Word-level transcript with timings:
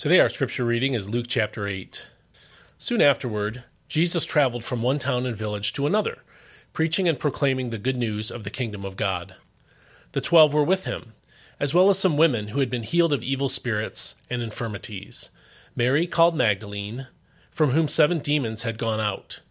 Today, 0.00 0.18
our 0.18 0.30
scripture 0.30 0.64
reading 0.64 0.94
is 0.94 1.10
Luke 1.10 1.26
chapter 1.28 1.66
8. 1.66 2.08
Soon 2.78 3.02
afterward, 3.02 3.64
Jesus 3.86 4.24
traveled 4.24 4.64
from 4.64 4.80
one 4.80 4.98
town 4.98 5.26
and 5.26 5.36
village 5.36 5.74
to 5.74 5.86
another, 5.86 6.20
preaching 6.72 7.06
and 7.06 7.18
proclaiming 7.18 7.68
the 7.68 7.76
good 7.76 7.98
news 7.98 8.30
of 8.30 8.42
the 8.42 8.48
kingdom 8.48 8.82
of 8.86 8.96
God. 8.96 9.34
The 10.12 10.22
twelve 10.22 10.54
were 10.54 10.64
with 10.64 10.86
him, 10.86 11.12
as 11.60 11.74
well 11.74 11.90
as 11.90 11.98
some 11.98 12.16
women 12.16 12.48
who 12.48 12.60
had 12.60 12.70
been 12.70 12.82
healed 12.82 13.12
of 13.12 13.22
evil 13.22 13.50
spirits 13.50 14.14
and 14.30 14.40
infirmities 14.40 15.28
Mary, 15.76 16.06
called 16.06 16.34
Magdalene, 16.34 17.08
from 17.50 17.72
whom 17.72 17.86
seven 17.86 18.20
demons 18.20 18.62
had 18.62 18.78
gone 18.78 19.00
out, 19.00 19.42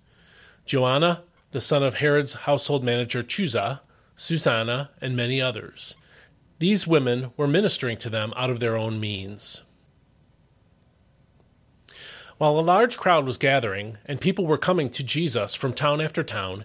Joanna, 0.65 1.21
the 1.51 1.61
son 1.61 1.83
of 1.83 1.97
Herod's 1.97 2.33
household 2.33 2.83
manager 2.83 3.21
Chuza, 3.21 3.81
Susanna, 4.15 4.89
and 4.99 5.15
many 5.15 5.39
others. 5.39 5.95
These 6.57 6.87
women 6.87 7.33
were 7.37 7.45
ministering 7.45 7.97
to 7.97 8.09
them 8.09 8.33
out 8.35 8.49
of 8.49 8.59
their 8.59 8.75
own 8.75 8.99
means. 8.99 9.61
While 12.39 12.57
a 12.57 12.61
large 12.61 12.97
crowd 12.97 13.25
was 13.25 13.37
gathering, 13.37 13.97
and 14.05 14.21
people 14.21 14.47
were 14.47 14.57
coming 14.57 14.89
to 14.91 15.03
Jesus 15.03 15.55
from 15.55 15.73
town 15.73 15.99
after 15.99 16.23
town, 16.23 16.63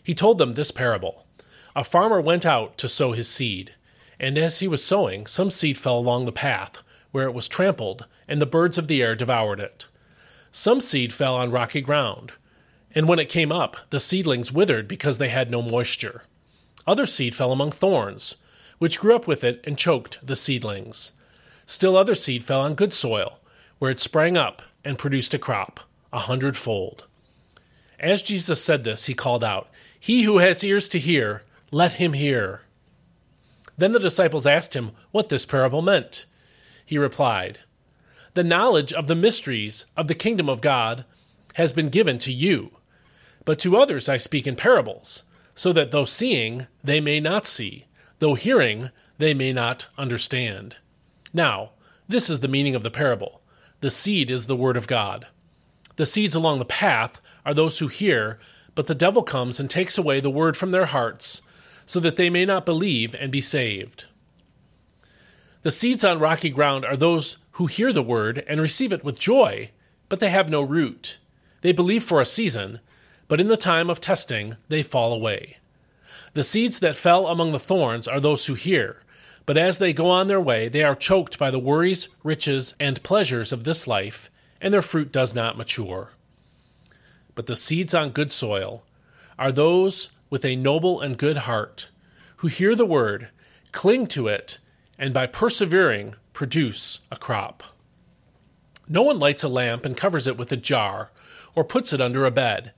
he 0.00 0.14
told 0.14 0.38
them 0.38 0.54
this 0.54 0.70
parable 0.70 1.26
A 1.74 1.82
farmer 1.82 2.20
went 2.20 2.46
out 2.46 2.78
to 2.78 2.88
sow 2.88 3.10
his 3.10 3.26
seed, 3.26 3.74
and 4.20 4.38
as 4.38 4.60
he 4.60 4.68
was 4.68 4.84
sowing, 4.84 5.26
some 5.26 5.50
seed 5.50 5.78
fell 5.78 5.98
along 5.98 6.26
the 6.26 6.32
path, 6.32 6.80
where 7.10 7.24
it 7.26 7.34
was 7.34 7.48
trampled, 7.48 8.06
and 8.28 8.40
the 8.40 8.46
birds 8.46 8.78
of 8.78 8.86
the 8.86 9.02
air 9.02 9.16
devoured 9.16 9.58
it. 9.58 9.88
Some 10.52 10.80
seed 10.80 11.12
fell 11.12 11.34
on 11.34 11.50
rocky 11.50 11.80
ground, 11.80 12.34
and 12.94 13.08
when 13.08 13.18
it 13.18 13.28
came 13.28 13.50
up, 13.50 13.78
the 13.90 13.98
seedlings 13.98 14.52
withered 14.52 14.86
because 14.86 15.18
they 15.18 15.30
had 15.30 15.50
no 15.50 15.60
moisture. 15.60 16.22
Other 16.86 17.04
seed 17.04 17.34
fell 17.34 17.50
among 17.50 17.72
thorns, 17.72 18.36
which 18.78 19.00
grew 19.00 19.16
up 19.16 19.26
with 19.26 19.42
it 19.42 19.60
and 19.64 19.76
choked 19.76 20.24
the 20.24 20.36
seedlings. 20.36 21.14
Still 21.64 21.96
other 21.96 22.14
seed 22.14 22.44
fell 22.44 22.60
on 22.60 22.76
good 22.76 22.94
soil, 22.94 23.40
where 23.80 23.90
it 23.90 23.98
sprang 23.98 24.36
up 24.36 24.62
and 24.86 24.98
produced 24.98 25.34
a 25.34 25.38
crop, 25.38 25.80
a 26.12 26.20
hundredfold. 26.20 27.06
As 27.98 28.22
Jesus 28.22 28.62
said 28.62 28.84
this, 28.84 29.06
he 29.06 29.14
called 29.14 29.42
out, 29.42 29.68
He 29.98 30.22
who 30.22 30.38
has 30.38 30.62
ears 30.62 30.88
to 30.90 30.98
hear, 30.98 31.42
let 31.70 31.94
him 31.94 32.12
hear. 32.12 32.62
Then 33.76 33.92
the 33.92 33.98
disciples 33.98 34.46
asked 34.46 34.74
him 34.74 34.92
what 35.10 35.28
this 35.28 35.44
parable 35.44 35.82
meant. 35.82 36.26
He 36.84 36.98
replied, 36.98 37.60
The 38.34 38.44
knowledge 38.44 38.92
of 38.92 39.06
the 39.06 39.14
mysteries 39.14 39.86
of 39.96 40.08
the 40.08 40.14
kingdom 40.14 40.48
of 40.48 40.60
God 40.60 41.04
has 41.54 41.72
been 41.72 41.88
given 41.88 42.18
to 42.18 42.32
you, 42.32 42.70
but 43.44 43.58
to 43.60 43.76
others 43.76 44.08
I 44.08 44.16
speak 44.16 44.46
in 44.46 44.56
parables, 44.56 45.24
so 45.54 45.72
that 45.72 45.90
though 45.90 46.04
seeing, 46.04 46.66
they 46.84 47.00
may 47.00 47.18
not 47.18 47.46
see, 47.46 47.86
though 48.18 48.34
hearing, 48.34 48.90
they 49.18 49.34
may 49.34 49.52
not 49.52 49.86
understand. 49.98 50.76
Now, 51.32 51.70
this 52.08 52.30
is 52.30 52.40
the 52.40 52.48
meaning 52.48 52.74
of 52.74 52.82
the 52.82 52.90
parable. 52.90 53.40
The 53.80 53.90
seed 53.90 54.30
is 54.30 54.46
the 54.46 54.56
word 54.56 54.76
of 54.76 54.86
God. 54.86 55.26
The 55.96 56.06
seeds 56.06 56.34
along 56.34 56.58
the 56.58 56.64
path 56.64 57.20
are 57.44 57.54
those 57.54 57.78
who 57.78 57.88
hear, 57.88 58.38
but 58.74 58.86
the 58.86 58.94
devil 58.94 59.22
comes 59.22 59.60
and 59.60 59.68
takes 59.68 59.98
away 59.98 60.20
the 60.20 60.30
word 60.30 60.56
from 60.56 60.70
their 60.70 60.86
hearts, 60.86 61.42
so 61.84 62.00
that 62.00 62.16
they 62.16 62.30
may 62.30 62.44
not 62.44 62.66
believe 62.66 63.14
and 63.14 63.30
be 63.30 63.40
saved. 63.40 64.06
The 65.62 65.70
seeds 65.70 66.04
on 66.04 66.18
rocky 66.18 66.50
ground 66.50 66.84
are 66.84 66.96
those 66.96 67.38
who 67.52 67.66
hear 67.66 67.92
the 67.92 68.02
word 68.02 68.44
and 68.48 68.60
receive 68.60 68.92
it 68.92 69.04
with 69.04 69.18
joy, 69.18 69.70
but 70.08 70.20
they 70.20 70.30
have 70.30 70.50
no 70.50 70.62
root. 70.62 71.18
They 71.62 71.72
believe 71.72 72.04
for 72.04 72.20
a 72.20 72.26
season, 72.26 72.80
but 73.28 73.40
in 73.40 73.48
the 73.48 73.56
time 73.56 73.90
of 73.90 74.00
testing 74.00 74.56
they 74.68 74.82
fall 74.82 75.12
away. 75.12 75.56
The 76.34 76.44
seeds 76.44 76.78
that 76.80 76.96
fell 76.96 77.26
among 77.26 77.52
the 77.52 77.58
thorns 77.58 78.06
are 78.06 78.20
those 78.20 78.46
who 78.46 78.54
hear, 78.54 79.02
but 79.46 79.56
as 79.56 79.78
they 79.78 79.92
go 79.92 80.10
on 80.10 80.26
their 80.26 80.40
way, 80.40 80.68
they 80.68 80.82
are 80.82 80.96
choked 80.96 81.38
by 81.38 81.50
the 81.50 81.58
worries, 81.58 82.08
riches, 82.24 82.74
and 82.80 83.02
pleasures 83.04 83.52
of 83.52 83.62
this 83.62 83.86
life, 83.86 84.28
and 84.60 84.74
their 84.74 84.82
fruit 84.82 85.12
does 85.12 85.34
not 85.34 85.56
mature. 85.56 86.10
But 87.36 87.46
the 87.46 87.54
seeds 87.54 87.94
on 87.94 88.10
good 88.10 88.32
soil 88.32 88.84
are 89.38 89.52
those 89.52 90.10
with 90.30 90.44
a 90.44 90.56
noble 90.56 91.00
and 91.00 91.16
good 91.16 91.36
heart, 91.38 91.90
who 92.38 92.48
hear 92.48 92.74
the 92.74 92.84
word, 92.84 93.28
cling 93.70 94.08
to 94.08 94.26
it, 94.26 94.58
and 94.98 95.14
by 95.14 95.26
persevering 95.26 96.16
produce 96.32 97.00
a 97.12 97.16
crop. 97.16 97.62
No 98.88 99.02
one 99.02 99.18
lights 99.18 99.44
a 99.44 99.48
lamp 99.48 99.84
and 99.84 99.96
covers 99.96 100.26
it 100.26 100.36
with 100.36 100.50
a 100.50 100.56
jar, 100.56 101.10
or 101.54 101.62
puts 101.62 101.92
it 101.92 102.00
under 102.00 102.24
a 102.24 102.30
bed. 102.30 102.72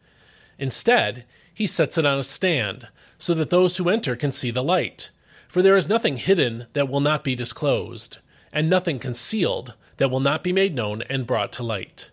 Instead, 0.58 1.24
he 1.52 1.66
sets 1.66 1.96
it 1.96 2.04
on 2.04 2.18
a 2.18 2.22
stand, 2.22 2.88
so 3.16 3.32
that 3.34 3.50
those 3.50 3.76
who 3.76 3.88
enter 3.88 4.16
can 4.16 4.32
see 4.32 4.50
the 4.50 4.62
light. 4.62 5.10
For 5.48 5.62
there 5.62 5.76
is 5.76 5.88
nothing 5.88 6.18
hidden 6.18 6.66
that 6.74 6.88
will 6.88 7.00
not 7.00 7.24
be 7.24 7.34
disclosed, 7.34 8.18
and 8.52 8.68
nothing 8.68 8.98
concealed 8.98 9.74
that 9.96 10.10
will 10.10 10.20
not 10.20 10.44
be 10.44 10.52
made 10.52 10.74
known 10.74 11.02
and 11.02 11.26
brought 11.26 11.52
to 11.54 11.62
light. 11.62 12.10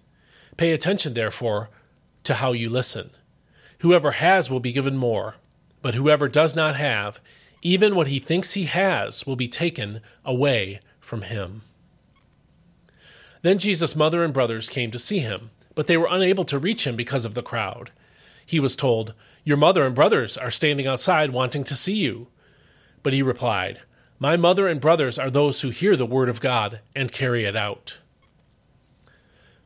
Pay 0.58 0.72
attention, 0.72 1.14
therefore, 1.14 1.70
to 2.24 2.36
how 2.36 2.54
you 2.54 2.70
listen. 2.70 3.12
Whoever 3.80 4.12
has 4.12 4.50
will 4.50 4.62
be 4.62 4.72
given 4.72 4.96
more, 4.96 5.36
but 5.82 5.96
whoever 5.96 6.30
does 6.30 6.56
not 6.56 6.78
have, 6.78 7.20
even 7.62 7.94
what 7.94 8.08
he 8.08 8.20
thinks 8.20 8.54
he 8.54 8.64
has, 8.64 9.28
will 9.28 9.36
be 9.36 9.50
taken 9.50 10.00
away 10.24 10.80
from 11.00 11.24
him. 11.24 11.62
Then 13.42 13.60
Jesus' 13.60 13.96
mother 13.96 14.24
and 14.24 14.34
brothers 14.34 14.70
came 14.70 14.92
to 14.92 14.98
see 14.98 15.20
him, 15.20 15.52
but 15.76 15.88
they 15.88 15.98
were 15.98 16.08
unable 16.10 16.46
to 16.46 16.58
reach 16.58 16.88
him 16.88 16.96
because 16.96 17.26
of 17.26 17.34
the 17.34 17.44
crowd. 17.44 17.92
He 18.46 18.60
was 18.60 18.76
told, 18.76 19.14
Your 19.44 19.58
mother 19.58 19.86
and 19.86 19.94
brothers 19.94 20.38
are 20.38 20.50
standing 20.50 20.88
outside 20.88 21.32
wanting 21.32 21.64
to 21.66 21.76
see 21.76 21.96
you. 21.96 22.28
But 23.06 23.14
he 23.14 23.22
replied, 23.22 23.82
My 24.18 24.36
mother 24.36 24.68
and 24.68 24.82
brothers 24.82 25.20
are 25.20 25.30
those 25.30 25.62
who 25.62 25.70
hear 25.70 25.96
the 25.96 26.08
word 26.08 26.28
of 26.28 26.42
God 26.42 26.80
and 26.96 27.12
carry 27.12 27.46
it 27.46 27.56
out. 27.56 28.00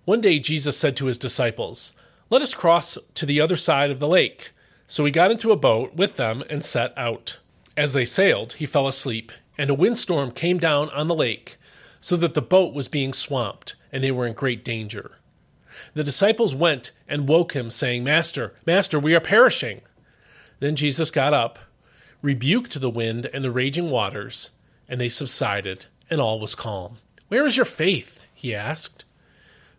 One 0.03 0.19
day 0.19 0.39
Jesus 0.39 0.75
said 0.75 0.97
to 0.97 1.05
his 1.05 1.17
disciples, 1.17 1.93
Let 2.29 2.41
us 2.41 2.53
cross 2.53 2.97
to 3.13 3.25
the 3.25 3.39
other 3.39 3.55
side 3.55 3.91
of 3.91 3.99
the 3.99 4.09
lake. 4.09 4.51
So 4.87 5.05
he 5.05 5.11
got 5.11 5.31
into 5.31 5.53
a 5.53 5.55
boat 5.55 5.95
with 5.95 6.17
them 6.17 6.43
and 6.49 6.65
set 6.65 6.91
out. 6.97 7.39
As 7.77 7.93
they 7.93 8.03
sailed, 8.03 8.51
he 8.59 8.65
fell 8.65 8.89
asleep, 8.89 9.31
and 9.57 9.69
a 9.69 9.73
windstorm 9.73 10.31
came 10.31 10.57
down 10.57 10.89
on 10.89 11.07
the 11.07 11.15
lake, 11.15 11.55
so 12.01 12.17
that 12.17 12.33
the 12.33 12.41
boat 12.41 12.73
was 12.73 12.89
being 12.89 13.13
swamped, 13.13 13.75
and 13.89 14.03
they 14.03 14.11
were 14.11 14.27
in 14.27 14.33
great 14.33 14.65
danger. 14.65 15.11
The 15.93 16.03
disciples 16.03 16.53
went 16.53 16.91
and 17.07 17.29
woke 17.29 17.53
him, 17.53 17.71
saying, 17.71 18.03
Master, 18.03 18.53
Master, 18.65 18.99
we 18.99 19.15
are 19.15 19.21
perishing. 19.21 19.79
Then 20.59 20.75
Jesus 20.75 21.09
got 21.09 21.33
up 21.33 21.57
rebuked 22.21 22.79
the 22.79 22.89
wind 22.89 23.27
and 23.33 23.43
the 23.43 23.51
raging 23.51 23.89
waters, 23.89 24.51
and 24.87 24.99
they 24.99 25.09
subsided, 25.09 25.85
and 26.09 26.19
all 26.19 26.39
was 26.39 26.55
calm. 26.55 26.97
Where 27.27 27.45
is 27.45 27.57
your 27.57 27.65
faith? 27.65 28.25
he 28.33 28.55
asked. 28.55 29.05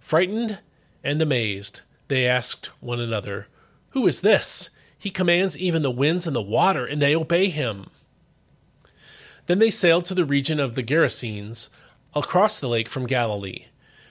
Frightened 0.01 0.59
and 1.03 1.21
amazed, 1.21 1.83
they 2.09 2.27
asked 2.27 2.71
one 2.81 3.01
another, 3.01 3.47
Who 3.91 4.07
is 4.07 4.21
this? 4.21 4.71
He 4.99 5.11
commands 5.11 5.59
even 5.59 5.83
the 5.83 5.91
winds 5.91 6.27
and 6.27 6.37
the 6.37 6.43
water, 6.43 6.85
and 6.85 7.01
they 7.01 7.17
obey 7.17 7.49
him. 7.49 7.87
Then 9.47 9.59
they 9.59 9.71
sailed 9.71 10.05
to 10.07 10.15
the 10.15 10.25
region 10.25 10.61
of 10.61 10.75
the 10.75 10.83
Gerasenes, 10.83 11.71
across 12.15 12.61
the 12.61 12.69
lake 12.69 12.89
from 12.89 13.07
Galilee. 13.07 13.67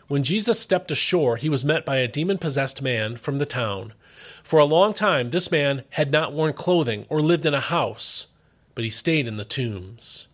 When 0.07 0.23
Jesus 0.23 0.59
stepped 0.59 0.91
ashore, 0.91 1.38
he 1.38 1.50
was 1.50 1.63
met 1.63 1.85
by 1.85 1.97
a 1.97 2.07
demon 2.07 2.38
possessed 2.38 2.81
man 2.81 3.16
from 3.16 3.38
the 3.38 3.46
town 3.46 3.94
for 4.44 4.59
a 4.59 4.66
long 4.66 4.94
time, 4.94 5.30
this 5.30 5.52
man 5.52 5.84
had 5.91 6.12
not 6.12 6.34
worn 6.34 6.53
clothing 6.53 7.06
or 7.09 7.19
lived 7.19 7.46
in 7.46 7.53
a 7.53 7.59
house, 7.59 8.28
but 8.75 8.84
he 8.84 8.90
stayed 8.90 9.28
in 9.28 9.38
the 9.38 9.46
tombs. 9.46 10.28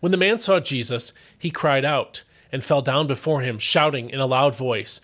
When 0.00 0.12
the 0.12 0.18
man 0.18 0.38
saw 0.38 0.60
Jesus, 0.60 1.12
he 1.38 1.50
cried 1.50 1.84
out 1.84 2.24
and 2.52 2.62
fell 2.62 2.82
down 2.82 3.06
before 3.06 3.40
him, 3.40 3.58
shouting 3.58 4.10
in 4.10 4.20
a 4.20 4.26
loud 4.26 4.54
voice, 4.54 5.00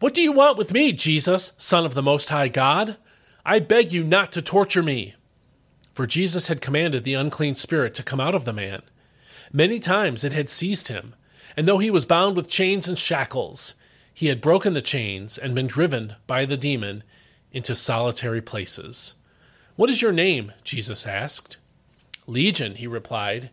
What 0.00 0.14
do 0.14 0.22
you 0.22 0.32
want 0.32 0.58
with 0.58 0.72
me, 0.72 0.92
Jesus, 0.92 1.52
Son 1.58 1.84
of 1.84 1.94
the 1.94 2.02
Most 2.02 2.30
High 2.30 2.48
God? 2.48 2.96
I 3.44 3.60
beg 3.60 3.92
you 3.92 4.02
not 4.02 4.32
to 4.32 4.42
torture 4.42 4.82
me. 4.82 5.14
For 5.92 6.06
Jesus 6.06 6.48
had 6.48 6.60
commanded 6.60 7.04
the 7.04 7.14
unclean 7.14 7.56
spirit 7.56 7.94
to 7.94 8.02
come 8.02 8.20
out 8.20 8.34
of 8.34 8.44
the 8.44 8.52
man. 8.52 8.82
Many 9.52 9.78
times 9.78 10.24
it 10.24 10.32
had 10.32 10.48
seized 10.48 10.88
him, 10.88 11.14
and 11.56 11.66
though 11.66 11.78
he 11.78 11.90
was 11.90 12.04
bound 12.04 12.36
with 12.36 12.48
chains 12.48 12.86
and 12.86 12.98
shackles, 12.98 13.74
he 14.12 14.26
had 14.26 14.40
broken 14.40 14.72
the 14.72 14.82
chains 14.82 15.38
and 15.38 15.54
been 15.54 15.66
driven 15.66 16.16
by 16.26 16.44
the 16.44 16.56
demon 16.56 17.02
into 17.52 17.74
solitary 17.74 18.40
places. 18.40 19.14
What 19.76 19.90
is 19.90 20.02
your 20.02 20.12
name? 20.12 20.52
Jesus 20.64 21.06
asked. 21.06 21.56
Legion, 22.26 22.74
he 22.74 22.86
replied, 22.86 23.50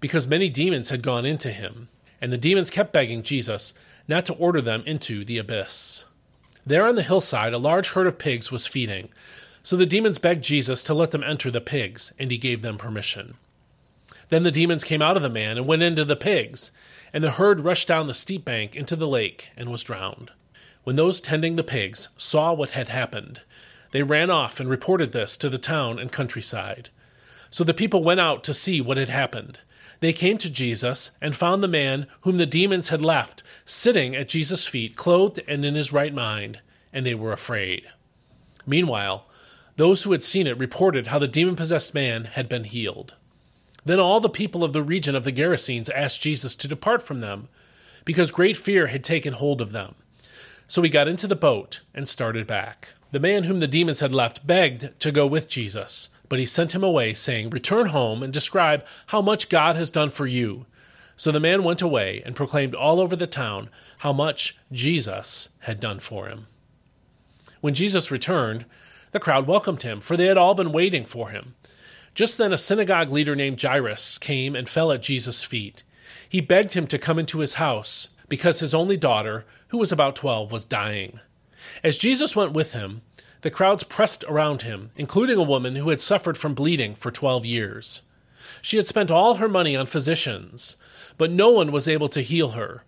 because 0.00 0.26
many 0.26 0.48
demons 0.48 0.88
had 0.88 1.02
gone 1.02 1.24
into 1.24 1.52
him, 1.52 1.88
and 2.20 2.32
the 2.32 2.38
demons 2.38 2.70
kept 2.70 2.92
begging 2.92 3.22
Jesus 3.22 3.74
not 4.08 4.26
to 4.26 4.34
order 4.34 4.60
them 4.60 4.82
into 4.86 5.24
the 5.24 5.38
abyss. 5.38 6.04
There 6.66 6.86
on 6.86 6.96
the 6.96 7.02
hillside, 7.02 7.52
a 7.52 7.58
large 7.58 7.90
herd 7.90 8.06
of 8.06 8.18
pigs 8.18 8.50
was 8.50 8.66
feeding, 8.66 9.10
so 9.62 9.76
the 9.76 9.86
demons 9.86 10.18
begged 10.18 10.42
Jesus 10.42 10.82
to 10.84 10.94
let 10.94 11.12
them 11.12 11.22
enter 11.22 11.50
the 11.50 11.60
pigs, 11.60 12.12
and 12.18 12.30
he 12.30 12.38
gave 12.38 12.62
them 12.62 12.78
permission. 12.78 13.34
Then 14.28 14.42
the 14.42 14.50
demons 14.50 14.82
came 14.82 15.02
out 15.02 15.16
of 15.16 15.22
the 15.22 15.28
man 15.28 15.56
and 15.56 15.66
went 15.66 15.82
into 15.82 16.04
the 16.04 16.16
pigs, 16.16 16.72
and 17.12 17.22
the 17.22 17.32
herd 17.32 17.60
rushed 17.60 17.86
down 17.86 18.06
the 18.06 18.14
steep 18.14 18.44
bank 18.44 18.74
into 18.74 18.96
the 18.96 19.06
lake 19.06 19.50
and 19.56 19.70
was 19.70 19.82
drowned. 19.82 20.32
When 20.84 20.96
those 20.96 21.20
tending 21.20 21.56
the 21.56 21.62
pigs 21.62 22.08
saw 22.16 22.52
what 22.52 22.70
had 22.70 22.88
happened, 22.88 23.42
they 23.92 24.02
ran 24.02 24.30
off 24.30 24.58
and 24.58 24.68
reported 24.68 25.12
this 25.12 25.36
to 25.36 25.48
the 25.48 25.58
town 25.58 25.98
and 25.98 26.10
countryside. 26.10 26.90
So 27.50 27.62
the 27.62 27.74
people 27.74 28.02
went 28.02 28.20
out 28.20 28.42
to 28.44 28.54
see 28.54 28.80
what 28.80 28.96
had 28.96 29.10
happened. 29.10 29.60
They 30.00 30.12
came 30.12 30.38
to 30.38 30.50
Jesus 30.50 31.12
and 31.20 31.36
found 31.36 31.62
the 31.62 31.68
man 31.68 32.06
whom 32.22 32.38
the 32.38 32.46
demons 32.46 32.88
had 32.88 33.02
left 33.02 33.42
sitting 33.64 34.16
at 34.16 34.28
Jesus' 34.28 34.66
feet, 34.66 34.96
clothed 34.96 35.40
and 35.46 35.64
in 35.64 35.74
his 35.76 35.92
right 35.92 36.12
mind, 36.12 36.60
and 36.92 37.06
they 37.06 37.14
were 37.14 37.32
afraid. 37.32 37.86
Meanwhile, 38.66 39.26
those 39.76 40.02
who 40.02 40.12
had 40.12 40.24
seen 40.24 40.46
it 40.46 40.58
reported 40.58 41.06
how 41.06 41.18
the 41.18 41.28
demon 41.28 41.54
possessed 41.54 41.94
man 41.94 42.24
had 42.24 42.48
been 42.48 42.64
healed. 42.64 43.14
Then 43.84 44.00
all 44.00 44.18
the 44.18 44.28
people 44.28 44.64
of 44.64 44.72
the 44.72 44.82
region 44.82 45.14
of 45.14 45.24
the 45.24 45.32
Gerasenes 45.32 45.90
asked 45.94 46.20
Jesus 46.22 46.56
to 46.56 46.68
depart 46.68 47.02
from 47.02 47.20
them, 47.20 47.48
because 48.04 48.30
great 48.30 48.56
fear 48.56 48.88
had 48.88 49.04
taken 49.04 49.34
hold 49.34 49.60
of 49.60 49.72
them. 49.72 49.94
So 50.72 50.80
he 50.80 50.88
got 50.88 51.06
into 51.06 51.26
the 51.26 51.36
boat 51.36 51.82
and 51.92 52.08
started 52.08 52.46
back. 52.46 52.94
The 53.10 53.20
man 53.20 53.42
whom 53.42 53.60
the 53.60 53.68
demons 53.68 54.00
had 54.00 54.10
left 54.10 54.46
begged 54.46 54.98
to 55.00 55.12
go 55.12 55.26
with 55.26 55.46
Jesus, 55.46 56.08
but 56.30 56.38
he 56.38 56.46
sent 56.46 56.74
him 56.74 56.82
away, 56.82 57.12
saying, 57.12 57.50
Return 57.50 57.88
home 57.88 58.22
and 58.22 58.32
describe 58.32 58.82
how 59.08 59.20
much 59.20 59.50
God 59.50 59.76
has 59.76 59.90
done 59.90 60.08
for 60.08 60.26
you. 60.26 60.64
So 61.14 61.30
the 61.30 61.38
man 61.38 61.62
went 61.62 61.82
away 61.82 62.22
and 62.24 62.34
proclaimed 62.34 62.74
all 62.74 63.00
over 63.00 63.14
the 63.14 63.26
town 63.26 63.68
how 63.98 64.14
much 64.14 64.56
Jesus 64.72 65.50
had 65.58 65.78
done 65.78 66.00
for 66.00 66.28
him. 66.28 66.46
When 67.60 67.74
Jesus 67.74 68.10
returned, 68.10 68.64
the 69.10 69.20
crowd 69.20 69.46
welcomed 69.46 69.82
him, 69.82 70.00
for 70.00 70.16
they 70.16 70.24
had 70.24 70.38
all 70.38 70.54
been 70.54 70.72
waiting 70.72 71.04
for 71.04 71.28
him. 71.28 71.54
Just 72.14 72.38
then, 72.38 72.50
a 72.50 72.56
synagogue 72.56 73.10
leader 73.10 73.36
named 73.36 73.60
Jairus 73.60 74.16
came 74.16 74.56
and 74.56 74.66
fell 74.66 74.90
at 74.90 75.02
Jesus' 75.02 75.44
feet. 75.44 75.82
He 76.26 76.40
begged 76.40 76.72
him 76.72 76.86
to 76.86 76.98
come 76.98 77.18
into 77.18 77.40
his 77.40 77.54
house, 77.54 78.08
because 78.32 78.60
his 78.60 78.72
only 78.72 78.96
daughter, 78.96 79.44
who 79.68 79.76
was 79.76 79.92
about 79.92 80.16
twelve, 80.16 80.50
was 80.50 80.64
dying. 80.64 81.20
As 81.84 81.98
Jesus 81.98 82.34
went 82.34 82.54
with 82.54 82.72
him, 82.72 83.02
the 83.42 83.50
crowds 83.50 83.84
pressed 83.84 84.24
around 84.24 84.62
him, 84.62 84.90
including 84.96 85.36
a 85.36 85.42
woman 85.42 85.76
who 85.76 85.90
had 85.90 86.00
suffered 86.00 86.38
from 86.38 86.54
bleeding 86.54 86.94
for 86.94 87.10
twelve 87.10 87.44
years. 87.44 88.00
She 88.62 88.78
had 88.78 88.88
spent 88.88 89.10
all 89.10 89.34
her 89.34 89.50
money 89.50 89.76
on 89.76 89.84
physicians, 89.84 90.78
but 91.18 91.30
no 91.30 91.50
one 91.50 91.72
was 91.72 91.86
able 91.86 92.08
to 92.08 92.22
heal 92.22 92.52
her. 92.52 92.84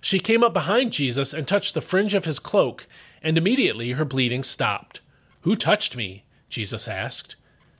She 0.00 0.18
came 0.18 0.42
up 0.42 0.52
behind 0.52 0.90
Jesus 0.90 1.32
and 1.32 1.46
touched 1.46 1.74
the 1.74 1.80
fringe 1.80 2.14
of 2.14 2.24
his 2.24 2.40
cloak, 2.40 2.88
and 3.22 3.38
immediately 3.38 3.92
her 3.92 4.04
bleeding 4.04 4.42
stopped. 4.42 5.02
Who 5.42 5.54
touched 5.54 5.96
me? 5.96 6.24
Jesus 6.48 6.88
asked. 6.88 7.36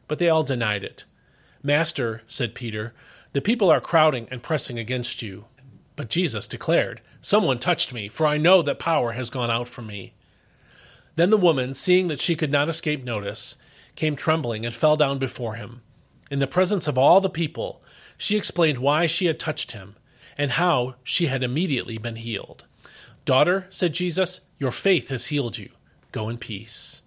But 0.07 0.21
they 0.21 0.29
all 0.29 0.45
denied 0.45 0.85
it. 0.85 1.07
Master, 1.61 2.23
said 2.29 2.55
Peter, 2.55 2.95
the 3.33 3.41
people 3.41 3.69
are 3.69 3.81
crowding 3.81 4.29
and 4.31 4.45
pressing 4.45 4.79
against 4.79 5.23
you. 5.23 5.47
But 6.00 6.08
Jesus 6.08 6.49
declared, 6.49 7.02
Someone 7.20 7.58
touched 7.58 7.93
me, 7.93 8.08
for 8.08 8.26
I 8.26 8.38
know 8.38 8.62
that 8.62 8.79
power 8.79 9.12
has 9.12 9.29
gone 9.29 9.50
out 9.50 9.69
from 9.69 9.87
me. 9.87 10.14
Then 11.17 11.29
the 11.29 11.37
woman, 11.37 11.75
seeing 11.75 12.08
that 12.08 12.23
she 12.23 12.35
could 12.35 12.50
not 12.50 12.70
escape 12.70 13.05
notice, 13.05 13.56
came 13.97 14.17
trembling 14.17 14.64
and 14.64 14.75
fell 14.75 14.97
down 14.97 15.19
before 15.19 15.56
him. 15.56 15.82
In 16.31 16.38
the 16.38 16.47
presence 16.47 16.88
of 16.88 16.97
all 16.97 17.20
the 17.20 17.29
people, 17.29 17.82
she 18.17 18.38
explained 18.38 18.79
why 18.79 19.05
she 19.05 19.26
had 19.26 19.38
touched 19.38 19.73
him 19.73 19.94
and 20.38 20.52
how 20.52 20.94
she 21.05 21.26
had 21.26 21.43
immediately 21.43 21.99
been 21.99 22.17
healed. 22.17 22.64
Daughter, 23.26 23.67
said 23.69 23.93
Jesus, 23.93 24.41
your 24.56 24.73
faith 24.73 25.11
has 25.11 25.26
healed 25.26 25.58
you. 25.58 25.69
Go 26.12 26.31
in 26.31 26.38
peace. 26.38 27.02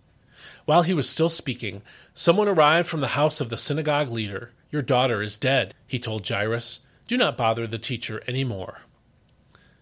While 0.66 0.84
he 0.84 0.94
was 0.94 1.10
still 1.10 1.30
speaking, 1.30 1.82
someone 2.14 2.48
arrived 2.48 2.88
from 2.88 3.02
the 3.02 3.18
house 3.18 3.42
of 3.42 3.50
the 3.50 3.58
synagogue 3.58 4.12
leader. 4.12 4.52
Your 4.70 4.84
daughter 4.84 5.24
is 5.24 5.36
dead, 5.36 5.74
he 5.88 5.98
told 5.98 6.30
Jairus. 6.30 6.80
Do 7.08 7.18
not 7.18 7.38
bother 7.38 7.68
the 7.68 7.78
teacher 7.78 8.22
any 8.28 8.44
more. 8.44 8.82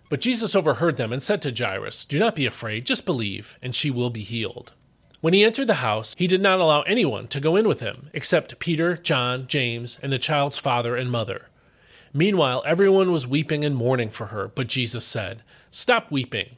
But 0.10 0.22
Jesus 0.22 0.56
overheard 0.56 0.98
them 0.98 1.14
and 1.14 1.24
said 1.24 1.42
to 1.44 1.54
Jairus, 1.56 2.04
Do 2.04 2.20
not 2.20 2.36
be 2.36 2.46
afraid, 2.46 2.86
just 2.86 3.06
believe, 3.06 3.58
and 3.62 3.74
she 3.74 3.90
will 3.90 4.10
be 4.10 4.24
healed. 4.24 4.74
When 5.22 5.34
he 5.34 5.44
entered 5.44 5.68
the 5.68 5.76
house, 5.76 6.16
he 6.18 6.28
did 6.28 6.42
not 6.42 6.60
allow 6.60 6.82
anyone 6.82 7.28
to 7.28 7.40
go 7.40 7.56
in 7.56 7.68
with 7.68 7.80
him, 7.80 8.10
except 8.12 8.60
Peter, 8.60 8.98
John, 8.98 9.46
James, 9.48 10.00
and 10.02 10.12
the 10.12 10.20
child's 10.20 10.58
father 10.58 10.96
and 10.96 11.12
mother. 11.12 11.48
Meanwhile, 12.14 12.64
everyone 12.66 13.12
was 13.12 13.28
weeping 13.28 13.64
and 13.64 13.76
mourning 13.76 14.10
for 14.10 14.28
her, 14.28 14.48
but 14.50 14.68
Jesus 14.68 15.06
said, 15.06 15.44
Stop 15.70 16.12
weeping. 16.12 16.58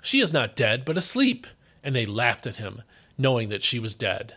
She 0.00 0.20
is 0.20 0.32
not 0.32 0.56
dead, 0.56 0.84
but 0.84 0.96
asleep. 0.96 1.46
And 1.82 1.94
they 1.94 2.06
laughed 2.06 2.46
at 2.46 2.56
him, 2.56 2.82
knowing 3.18 3.48
that 3.50 3.62
she 3.62 3.78
was 3.78 3.94
dead. 3.94 4.34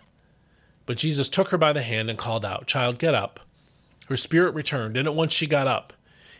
But 0.86 0.98
Jesus 0.98 1.30
took 1.30 1.50
her 1.50 1.58
by 1.58 1.72
the 1.72 1.84
hand 1.84 2.10
and 2.10 2.20
called 2.20 2.44
out, 2.44 2.68
Child, 2.68 3.00
get 3.00 3.14
up. 3.14 3.40
Her 4.08 4.18
spirit 4.18 4.54
returned, 4.54 4.98
and 4.98 5.08
at 5.08 5.16
once 5.16 5.34
she 5.34 5.48
got 5.48 5.68
up 5.68 5.94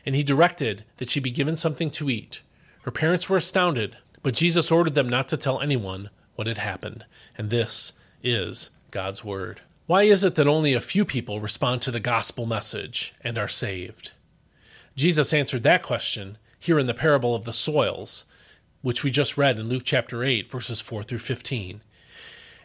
and 0.08 0.16
he 0.16 0.24
directed 0.24 0.86
that 0.98 1.10
she 1.10 1.20
be 1.20 1.30
given 1.30 1.58
something 1.58 1.90
to 1.90 2.10
eat. 2.10 2.40
Her 2.84 2.92
parents 2.92 3.30
were 3.30 3.36
astounded, 3.36 3.98
but 4.24 4.34
Jesus 4.34 4.72
ordered 4.72 4.96
them 4.96 5.10
not 5.10 5.28
to 5.28 5.36
tell 5.36 5.60
anyone 5.60 6.10
what 6.36 6.48
had 6.48 6.60
happened. 6.60 7.06
And 7.38 7.50
this 7.50 7.92
is 8.24 8.70
God's 8.90 9.26
Word. 9.26 9.60
Why 9.86 10.04
is 10.04 10.24
it 10.24 10.36
that 10.36 10.48
only 10.48 10.74
a 10.74 10.80
few 10.80 11.04
people 11.04 11.42
respond 11.42 11.82
to 11.82 11.92
the 11.92 12.00
gospel 12.00 12.46
message 12.46 13.14
and 13.22 13.38
are 13.38 13.50
saved? 13.50 14.14
Jesus 14.96 15.34
answered 15.34 15.64
that 15.64 15.84
question 15.84 16.38
here 16.58 16.80
in 16.80 16.88
the 16.88 16.94
parable 16.94 17.36
of 17.36 17.44
the 17.44 17.52
soils, 17.52 18.24
which 18.82 19.04
we 19.04 19.12
just 19.12 19.38
read 19.38 19.60
in 19.60 19.68
Luke 19.68 19.84
chapter 19.84 20.24
8, 20.24 20.50
verses 20.50 20.80
4 20.80 21.04
through 21.04 21.18
15, 21.18 21.82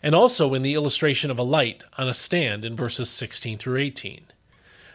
and 0.01 0.15
also 0.15 0.55
in 0.55 0.63
the 0.63 0.75
illustration 0.75 1.29
of 1.29 1.41
a 1.41 1.43
light 1.43 1.83
on 1.99 2.09
a 2.09 2.15
stand 2.15 2.65
in 2.65 2.77
verses 2.77 3.11
16 3.11 3.59
through 3.59 3.79
18. 3.79 4.27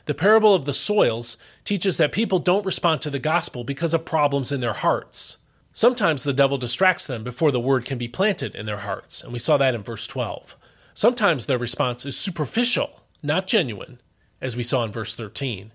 The 0.08 0.14
parable 0.14 0.56
of 0.56 0.64
the 0.64 0.74
soils 0.74 1.36
teaches 1.66 1.98
that 1.98 2.14
people 2.14 2.40
don't 2.40 2.66
respond 2.66 3.02
to 3.02 3.10
the 3.10 3.20
gospel 3.20 3.66
because 3.66 3.94
of 3.94 4.06
problems 4.06 4.54
in 4.54 4.62
their 4.62 4.74
hearts. 4.74 5.38
Sometimes 5.74 6.24
the 6.24 6.34
devil 6.34 6.58
distracts 6.58 7.06
them 7.06 7.26
before 7.26 7.52
the 7.52 7.60
word 7.60 7.84
can 7.84 7.98
be 7.98 8.08
planted 8.08 8.56
in 8.56 8.66
their 8.66 8.80
hearts, 8.80 9.22
and 9.22 9.34
we 9.34 9.40
saw 9.40 9.58
that 9.58 9.76
in 9.76 9.84
verse 9.84 10.08
12. 10.08 10.56
Sometimes 10.94 11.46
their 11.46 11.58
response 11.58 12.06
is 12.06 12.18
superficial, 12.18 13.02
not 13.22 13.48
genuine, 13.48 14.00
as 14.42 14.56
we 14.56 14.64
saw 14.64 14.86
in 14.86 14.94
verse 14.94 15.14
13. 15.14 15.74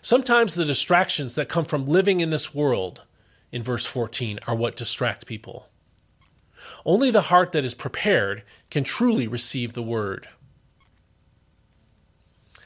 Sometimes 0.00 0.54
the 0.54 0.64
distractions 0.64 1.34
that 1.34 1.50
come 1.50 1.66
from 1.66 1.84
living 1.84 2.20
in 2.20 2.30
this 2.30 2.54
world, 2.54 3.02
in 3.52 3.62
verse 3.62 3.84
14, 3.84 4.40
are 4.46 4.56
what 4.56 4.76
distract 4.76 5.26
people. 5.26 5.68
Only 6.86 7.10
the 7.10 7.22
heart 7.22 7.52
that 7.52 7.66
is 7.66 7.74
prepared 7.74 8.44
can 8.70 8.82
truly 8.82 9.28
receive 9.28 9.74
the 9.74 9.82
word. 9.82 10.26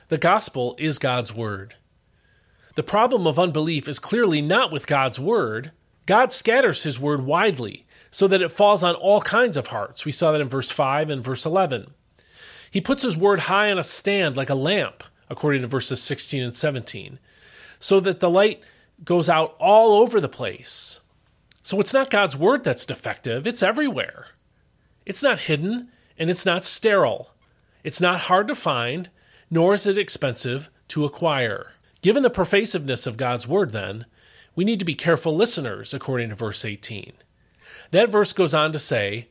The 0.09 0.19
gospel 0.19 0.77
is 0.79 0.99
God's 0.99 1.35
word. 1.35 1.75
The 2.77 2.83
problem 2.83 3.27
of 3.27 3.39
unbelief 3.39 3.89
is 3.89 3.99
clearly 3.99 4.41
not 4.41 4.71
with 4.71 4.87
God's 4.87 5.19
word. 5.19 5.73
God 6.05 6.33
scatters 6.33 6.85
his 6.85 7.01
word 7.01 7.25
widely 7.25 7.87
so 8.11 8.29
that 8.29 8.43
it 8.43 8.53
falls 8.53 8.85
on 8.85 8.95
all 8.95 9.21
kinds 9.21 9.57
of 9.57 9.69
hearts. 9.69 10.05
We 10.05 10.13
saw 10.13 10.31
that 10.33 10.41
in 10.41 10.49
verse 10.49 10.71
5 10.71 11.11
and 11.11 11.25
verse 11.25 11.45
11. 11.45 11.91
He 12.71 12.81
puts 12.81 13.03
his 13.03 13.17
word 13.17 13.41
high 13.41 13.71
on 13.71 13.79
a 13.79 13.85
stand 13.85 14.37
like 14.37 14.51
a 14.51 14.55
lamp, 14.55 15.03
according 15.29 15.63
to 15.63 15.69
verses 15.69 16.01
16 16.03 16.43
and 16.43 16.57
17, 16.57 17.19
so 17.81 17.99
that 18.01 18.21
the 18.21 18.31
light 18.31 18.63
goes 19.05 19.29
out 19.29 19.57
all 19.59 20.01
over 20.01 20.21
the 20.21 20.29
place. 20.29 21.01
So 21.63 21.81
it's 21.81 21.95
not 21.95 22.11
God's 22.11 22.37
word 22.37 22.63
that's 22.63 22.87
defective, 22.87 23.47
it's 23.47 23.63
everywhere. 23.63 24.27
It's 25.05 25.23
not 25.23 25.41
hidden 25.41 25.89
and 26.19 26.31
it's 26.31 26.47
not 26.47 26.65
sterile. 26.65 27.33
It's 27.83 28.01
not 28.01 28.21
hard 28.21 28.49
to 28.49 28.55
find 28.55 29.11
nor 29.51 29.75
is 29.75 29.87
it 29.87 29.99
expensive 29.99 30.71
to 30.89 31.05
acquire. 31.05 31.73
Given 32.03 32.23
the 32.23 32.31
pervasiveness 32.31 33.07
of 33.07 33.17
God's 33.17 33.49
Word, 33.49 33.73
then, 33.73 34.07
we 34.55 34.65
need 34.65 34.79
to 34.79 34.85
be 34.85 34.95
careful 34.95 35.37
listeners, 35.37 35.93
according 35.93 36.31
to 36.31 36.35
verse 36.35 36.65
18. 36.65 37.13
That 37.91 38.09
verse 38.09 38.33
goes 38.33 38.55
on 38.55 38.73
to 38.73 38.79
say, 38.79 39.29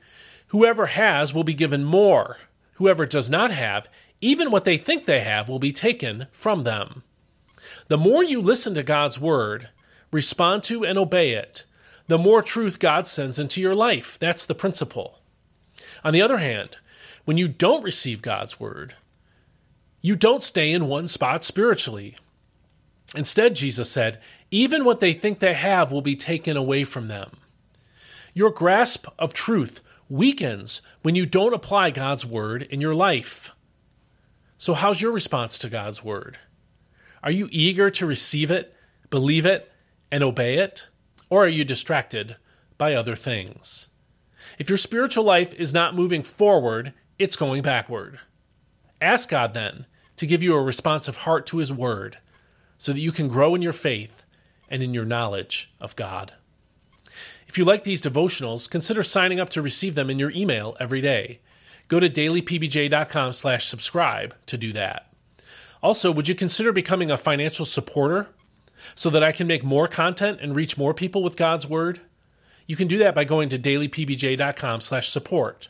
Whoever 0.47 0.87
has 0.87 1.33
will 1.33 1.43
be 1.43 1.53
given 1.53 1.83
more. 1.83 2.37
Whoever 2.73 3.05
does 3.05 3.29
not 3.29 3.51
have, 3.51 3.89
even 4.21 4.51
what 4.51 4.65
they 4.65 4.77
think 4.77 5.05
they 5.05 5.21
have, 5.21 5.49
will 5.49 5.59
be 5.59 5.73
taken 5.73 6.27
from 6.31 6.63
them. 6.63 7.03
The 7.87 7.97
more 7.97 8.23
you 8.23 8.41
listen 8.41 8.73
to 8.75 8.83
God's 8.83 9.19
Word, 9.19 9.69
respond 10.11 10.63
to 10.63 10.85
and 10.85 10.97
obey 10.97 11.31
it, 11.31 11.65
the 12.07 12.17
more 12.17 12.41
truth 12.41 12.79
God 12.79 13.07
sends 13.07 13.39
into 13.39 13.59
your 13.59 13.75
life. 13.75 14.19
That's 14.19 14.45
the 14.45 14.55
principle. 14.55 15.19
On 16.03 16.13
the 16.13 16.21
other 16.21 16.37
hand, 16.37 16.77
when 17.25 17.37
you 17.37 17.47
don't 17.47 17.83
receive 17.83 18.21
God's 18.21 18.59
Word, 18.59 18.95
you 20.05 20.15
don't 20.15 20.43
stay 20.43 20.71
in 20.71 20.87
one 20.87 21.07
spot 21.07 21.43
spiritually. 21.43 22.15
Instead, 23.15 23.55
Jesus 23.55 23.89
said, 23.89 24.19
even 24.51 24.85
what 24.85 24.99
they 24.99 25.13
think 25.13 25.39
they 25.39 25.55
have 25.55 25.91
will 25.91 26.03
be 26.03 26.15
taken 26.15 26.55
away 26.55 26.83
from 26.83 27.07
them. 27.07 27.31
Your 28.31 28.51
grasp 28.51 29.07
of 29.17 29.33
truth 29.33 29.81
weakens 30.07 30.83
when 31.01 31.15
you 31.15 31.25
don't 31.25 31.55
apply 31.55 31.89
God's 31.89 32.23
word 32.23 32.61
in 32.61 32.81
your 32.81 32.93
life. 32.93 33.49
So, 34.57 34.75
how's 34.75 35.01
your 35.01 35.11
response 35.11 35.57
to 35.57 35.69
God's 35.69 36.03
word? 36.03 36.37
Are 37.23 37.31
you 37.31 37.49
eager 37.51 37.89
to 37.89 38.05
receive 38.05 38.51
it, 38.51 38.75
believe 39.09 39.47
it, 39.47 39.71
and 40.11 40.23
obey 40.23 40.59
it? 40.59 40.87
Or 41.31 41.45
are 41.45 41.49
you 41.49 41.63
distracted 41.63 42.35
by 42.77 42.93
other 42.93 43.15
things? 43.15 43.87
If 44.59 44.69
your 44.69 44.77
spiritual 44.77 45.23
life 45.23 45.51
is 45.55 45.73
not 45.73 45.95
moving 45.95 46.21
forward, 46.21 46.93
it's 47.17 47.35
going 47.35 47.63
backward. 47.63 48.19
Ask 49.01 49.29
God 49.29 49.55
then 49.55 49.87
to 50.15 50.27
give 50.27 50.41
you 50.41 50.55
a 50.55 50.61
responsive 50.61 51.17
heart 51.17 51.45
to 51.47 51.57
His 51.57 51.71
Word 51.71 52.17
so 52.77 52.93
that 52.93 52.99
you 52.99 53.11
can 53.11 53.27
grow 53.27 53.55
in 53.55 53.61
your 53.61 53.73
faith 53.73 54.25
and 54.69 54.81
in 54.83 54.93
your 54.93 55.05
knowledge 55.05 55.71
of 55.79 55.95
God. 55.95 56.33
If 57.47 57.57
you 57.57 57.65
like 57.65 57.83
these 57.83 58.01
devotionals, 58.01 58.69
consider 58.69 59.03
signing 59.03 59.39
up 59.39 59.49
to 59.51 59.61
receive 59.61 59.95
them 59.95 60.09
in 60.09 60.19
your 60.19 60.31
email 60.31 60.75
every 60.79 61.01
day. 61.01 61.39
Go 61.87 61.99
to 61.99 62.09
dailypbj.com 62.09 63.33
slash 63.33 63.65
subscribe 63.67 64.35
to 64.47 64.57
do 64.57 64.73
that. 64.73 65.11
Also, 65.81 66.11
would 66.11 66.27
you 66.27 66.35
consider 66.35 66.71
becoming 66.71 67.11
a 67.11 67.17
financial 67.17 67.65
supporter 67.65 68.27
so 68.95 69.09
that 69.09 69.23
I 69.23 69.31
can 69.31 69.47
make 69.47 69.63
more 69.63 69.87
content 69.87 70.39
and 70.41 70.55
reach 70.55 70.77
more 70.77 70.93
people 70.93 71.23
with 71.23 71.35
God's 71.35 71.67
Word? 71.67 72.01
You 72.65 72.75
can 72.75 72.87
do 72.87 72.97
that 72.97 73.13
by 73.13 73.23
going 73.23 73.49
to 73.49 73.59
dailypbj.com 73.59 74.81
slash 74.81 75.09
support. 75.09 75.69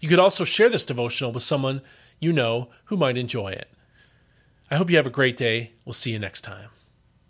You 0.00 0.08
could 0.08 0.20
also 0.20 0.44
share 0.44 0.68
this 0.68 0.84
devotional 0.84 1.32
with 1.32 1.42
someone 1.42 1.82
you 2.20 2.32
know 2.32 2.68
who 2.84 2.96
might 2.96 3.16
enjoy 3.16 3.48
it. 3.48 3.68
I 4.70 4.76
hope 4.76 4.90
you 4.90 4.96
have 4.96 5.06
a 5.06 5.10
great 5.10 5.36
day. 5.36 5.72
We'll 5.84 5.94
see 5.94 6.12
you 6.12 6.18
next 6.18 6.42
time. 6.42 6.68